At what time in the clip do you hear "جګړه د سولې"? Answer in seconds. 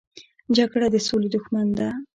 0.55-1.29